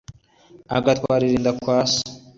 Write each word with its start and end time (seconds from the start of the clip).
agatwarira 0.77 1.33
inda 1.37 1.51
kwa 1.61 1.77
se; 1.91 2.03